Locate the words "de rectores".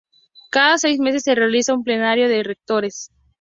2.27-3.11